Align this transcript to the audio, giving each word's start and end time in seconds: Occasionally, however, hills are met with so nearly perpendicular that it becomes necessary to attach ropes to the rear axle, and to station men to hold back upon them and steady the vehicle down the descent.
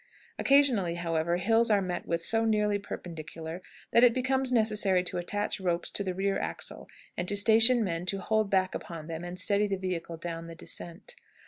Occasionally, 0.39 0.95
however, 0.95 1.37
hills 1.37 1.69
are 1.69 1.79
met 1.79 2.07
with 2.07 2.25
so 2.25 2.43
nearly 2.43 2.79
perpendicular 2.79 3.61
that 3.91 4.03
it 4.03 4.15
becomes 4.15 4.51
necessary 4.51 5.03
to 5.03 5.19
attach 5.19 5.59
ropes 5.59 5.91
to 5.91 6.03
the 6.03 6.15
rear 6.15 6.39
axle, 6.39 6.89
and 7.15 7.27
to 7.27 7.37
station 7.37 7.83
men 7.83 8.07
to 8.07 8.17
hold 8.17 8.49
back 8.49 8.73
upon 8.73 9.05
them 9.05 9.23
and 9.23 9.37
steady 9.37 9.67
the 9.67 9.77
vehicle 9.77 10.17
down 10.17 10.47
the 10.47 10.55
descent. 10.55 11.13